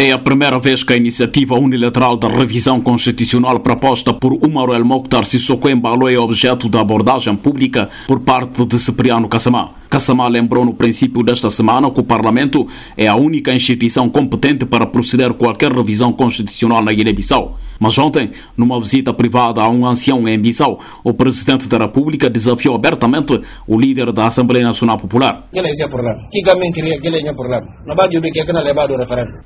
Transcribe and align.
É 0.00 0.12
a 0.12 0.18
primeira 0.18 0.60
vez 0.60 0.84
que 0.84 0.92
a 0.92 0.96
iniciativa 0.96 1.56
unilateral 1.58 2.16
da 2.16 2.28
revisão 2.28 2.80
constitucional 2.80 3.58
proposta 3.58 4.14
por 4.14 4.32
Umar 4.32 4.68
El 4.68 4.84
Mokhtar 4.84 5.24
Sissoko 5.24 5.68
Embalo 5.68 6.08
é 6.08 6.16
objeto 6.16 6.68
da 6.68 6.80
abordagem 6.80 7.34
pública 7.34 7.90
por 8.06 8.20
parte 8.20 8.64
de 8.64 8.78
Cipriano 8.78 9.28
Kassamá. 9.28 9.72
Kassamá 9.90 10.28
lembrou 10.28 10.64
no 10.64 10.72
princípio 10.72 11.24
desta 11.24 11.50
semana 11.50 11.90
que 11.90 11.98
o 11.98 12.04
Parlamento 12.04 12.68
é 12.96 13.08
a 13.08 13.16
única 13.16 13.52
instituição 13.52 14.08
competente 14.08 14.64
para 14.64 14.86
proceder 14.86 15.34
qualquer 15.34 15.72
revisão 15.72 16.12
constitucional 16.12 16.80
na 16.80 16.92
Guiné-Bissau. 16.92 17.58
Mas 17.78 17.96
ontem, 17.96 18.30
numa 18.56 18.78
visita 18.80 19.14
privada 19.14 19.62
a 19.62 19.68
um 19.68 19.86
ancião 19.86 20.26
em 20.28 20.38
Bissau, 20.38 20.80
o 21.04 21.14
Presidente 21.14 21.68
da 21.68 21.78
República 21.78 22.28
desafiou 22.28 22.74
abertamente 22.74 23.40
o 23.66 23.78
líder 23.78 24.10
da 24.10 24.26
Assembleia 24.26 24.64
Nacional 24.64 24.96
Popular. 24.96 25.44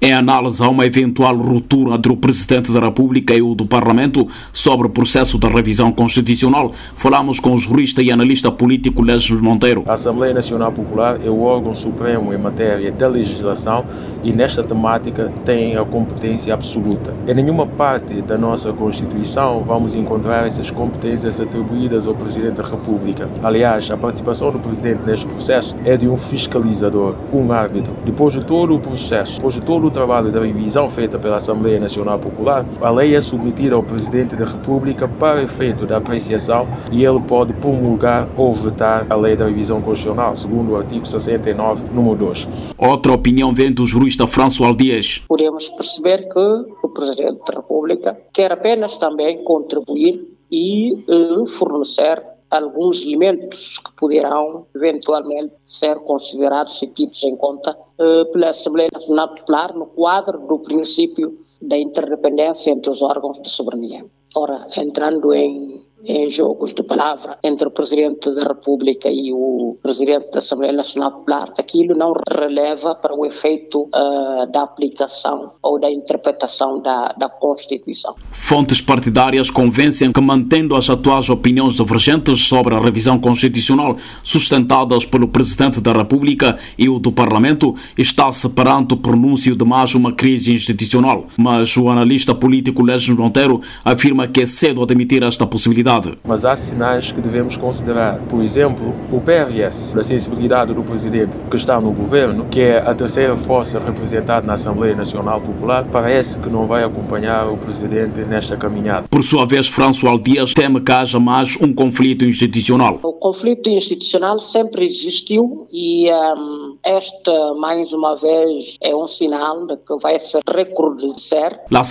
Em 0.00 0.12
análise 0.12 0.62
a 0.62 0.68
uma 0.68 0.86
eventual 0.86 1.36
ruptura 1.36 1.96
entre 1.96 2.12
o 2.12 2.16
Presidente 2.16 2.72
da 2.72 2.80
República 2.80 3.34
e 3.34 3.42
o 3.42 3.54
do 3.54 3.66
Parlamento 3.66 4.26
sobre 4.52 4.86
o 4.86 4.90
processo 4.90 5.36
da 5.38 5.48
revisão 5.48 5.92
constitucional, 5.92 6.72
falamos 6.96 7.38
com 7.38 7.52
o 7.52 7.58
jurista 7.58 8.02
e 8.02 8.10
analista 8.10 8.50
político 8.50 9.02
Leslie 9.02 9.40
Monteiro. 9.42 9.84
A 9.86 9.92
Assembleia 9.92 10.32
Nacional 10.32 10.72
Popular 10.72 11.18
é 11.24 11.28
o 11.28 11.42
órgão 11.42 11.74
supremo 11.74 12.32
em 12.32 12.38
matéria 12.38 12.90
da 12.90 13.08
legislação 13.08 13.84
e 14.24 14.32
nesta 14.32 14.62
temática 14.62 15.30
tem 15.44 15.76
a 15.76 15.84
competência 15.84 16.54
absoluta. 16.54 17.12
Em 17.26 17.34
nenhuma 17.34 17.66
parte 17.66 18.21
da 18.26 18.38
nossa 18.38 18.72
Constituição 18.72 19.62
vamos 19.64 19.94
encontrar 19.94 20.46
essas 20.46 20.70
competências 20.70 21.40
atribuídas 21.40 22.06
ao 22.06 22.14
Presidente 22.14 22.54
da 22.54 22.62
República. 22.62 23.28
Aliás, 23.42 23.90
a 23.90 23.96
participação 23.96 24.50
do 24.50 24.58
Presidente 24.58 25.00
neste 25.06 25.26
processo 25.26 25.74
é 25.84 25.96
de 25.96 26.08
um 26.08 26.16
fiscalizador, 26.16 27.14
um 27.32 27.52
árbitro. 27.52 27.92
Depois 28.04 28.34
de 28.34 28.44
todo 28.44 28.74
o 28.74 28.80
processo, 28.80 29.36
depois 29.36 29.54
de 29.54 29.60
todo 29.60 29.86
o 29.86 29.90
trabalho 29.90 30.30
da 30.30 30.40
revisão 30.40 30.88
feita 30.88 31.18
pela 31.18 31.36
Assembleia 31.36 31.80
Nacional 31.80 32.18
Popular, 32.18 32.64
a 32.80 32.90
lei 32.90 33.14
é 33.14 33.20
submetida 33.20 33.74
ao 33.74 33.82
Presidente 33.82 34.36
da 34.36 34.44
República 34.44 35.06
para 35.08 35.42
efeito 35.42 35.86
da 35.86 35.96
apreciação 35.96 36.66
e 36.90 37.04
ele 37.04 37.20
pode 37.20 37.52
promulgar 37.54 38.28
ou 38.36 38.54
vetar 38.54 39.06
a 39.08 39.14
lei 39.14 39.36
da 39.36 39.46
revisão 39.46 39.80
constitucional, 39.80 40.36
segundo 40.36 40.72
o 40.72 40.76
artigo 40.76 41.06
69, 41.06 41.84
número 41.92 42.16
2. 42.16 42.48
Outra 42.78 43.12
opinião 43.12 43.54
vem 43.54 43.72
do 43.72 43.86
jurista 43.86 44.26
François 44.26 44.76
Dias. 44.76 45.22
Podemos 45.28 45.68
perceber 45.68 46.28
que 46.28 46.38
o 46.82 46.88
Presidente 46.88 47.40
da 47.46 47.60
República 47.60 48.11
quer 48.32 48.52
apenas 48.52 48.96
também 48.96 49.42
contribuir 49.44 50.28
e 50.50 50.94
uh, 51.08 51.46
fornecer 51.46 52.22
alguns 52.50 53.02
elementos 53.02 53.78
que 53.78 53.92
poderão 53.94 54.66
eventualmente 54.74 55.54
ser 55.64 55.98
considerados 56.00 56.82
e 56.82 56.86
tidos 56.86 57.22
em 57.24 57.34
conta 57.36 57.70
uh, 57.70 58.30
pela 58.30 58.50
Assembleia 58.50 58.90
Nacional 58.92 59.34
Popular 59.34 59.74
no 59.74 59.86
quadro 59.86 60.38
do 60.46 60.58
princípio 60.58 61.38
da 61.60 61.78
interdependência 61.78 62.70
entre 62.70 62.90
os 62.90 63.00
órgãos 63.00 63.40
de 63.40 63.48
soberania. 63.48 64.04
Ora, 64.34 64.66
entrando 64.76 65.32
em 65.32 65.82
em 66.04 66.28
jogos 66.30 66.72
de 66.72 66.82
palavra 66.82 67.38
entre 67.42 67.68
o 67.68 67.70
Presidente 67.70 68.34
da 68.34 68.42
República 68.42 69.08
e 69.08 69.32
o 69.32 69.76
Presidente 69.82 70.30
da 70.32 70.38
Assembleia 70.38 70.72
Nacional 70.72 71.12
Popular, 71.12 71.52
aquilo 71.56 71.94
não 71.94 72.12
releva 72.28 72.94
para 72.94 73.14
o 73.14 73.24
efeito 73.24 73.82
uh, 73.82 74.50
da 74.50 74.62
aplicação 74.62 75.52
ou 75.62 75.78
da 75.78 75.90
interpretação 75.90 76.80
da, 76.80 77.12
da 77.12 77.28
Constituição. 77.28 78.14
Fontes 78.32 78.80
partidárias 78.80 79.50
convencem 79.50 80.12
que, 80.12 80.20
mantendo 80.20 80.74
as 80.74 80.90
atuais 80.90 81.30
opiniões 81.30 81.74
divergentes 81.74 82.46
sobre 82.46 82.74
a 82.74 82.80
revisão 82.80 83.18
constitucional 83.18 83.96
sustentadas 84.22 85.06
pelo 85.06 85.28
Presidente 85.28 85.80
da 85.80 85.92
República 85.92 86.58
e 86.76 86.88
o 86.88 86.98
do 86.98 87.12
Parlamento, 87.12 87.74
está 87.96 88.30
separando 88.32 88.94
o 88.94 88.98
pronúncio 88.98 89.54
de 89.54 89.64
mais 89.64 89.94
uma 89.94 90.12
crise 90.12 90.52
institucional. 90.52 91.26
Mas 91.36 91.76
o 91.76 91.88
analista 91.88 92.34
político 92.34 92.82
Légio 92.82 93.16
Monteiro 93.16 93.60
afirma 93.84 94.26
que 94.26 94.42
é 94.42 94.46
cedo 94.46 94.82
admitir 94.82 95.22
esta 95.22 95.46
possibilidade 95.46 95.91
mas 96.24 96.44
há 96.44 96.54
sinais 96.54 97.12
que 97.12 97.20
devemos 97.20 97.56
considerar. 97.56 98.18
Por 98.30 98.42
exemplo, 98.42 98.94
o 99.12 99.20
PRS, 99.20 99.96
a 99.96 100.02
sensibilidade 100.02 100.72
do 100.72 100.82
presidente 100.82 101.36
que 101.50 101.56
está 101.56 101.80
no 101.80 101.92
governo, 101.92 102.46
que 102.50 102.60
é 102.60 102.78
a 102.78 102.94
terceira 102.94 103.36
força 103.36 103.78
representada 103.78 104.46
na 104.46 104.54
Assembleia 104.54 104.94
Nacional 104.94 105.40
Popular, 105.40 105.84
parece 105.90 106.38
que 106.38 106.48
não 106.48 106.66
vai 106.66 106.84
acompanhar 106.84 107.48
o 107.48 107.56
presidente 107.56 108.20
nesta 108.20 108.56
caminhada. 108.56 109.06
Por 109.08 109.22
sua 109.22 109.46
vez, 109.46 109.68
François 109.68 110.20
Dias 110.20 110.54
teme 110.54 110.80
que 110.80 110.92
haja 110.92 111.18
mais 111.18 111.56
um 111.60 111.72
conflito 111.74 112.24
institucional. 112.24 112.98
O 113.02 113.12
conflito 113.14 113.68
institucional 113.68 114.38
sempre 114.40 114.86
existiu 114.86 115.66
e 115.70 116.10
um, 116.10 116.76
esta, 116.84 117.54
mais 117.54 117.92
uma 117.92 118.14
vez, 118.16 118.76
é 118.80 118.94
um 118.94 119.06
sinal 119.06 119.66
de 119.66 119.76
que 119.76 119.96
vai 120.00 120.18
se 120.18 120.38
recrudescer. 120.48 121.58
Na 121.70 121.82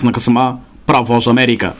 para 0.85 0.99
a 0.99 1.01
Voz 1.01 1.27
América. 1.27 1.75